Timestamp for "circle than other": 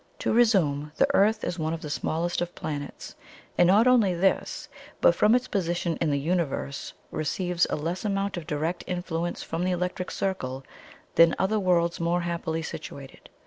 10.09-11.59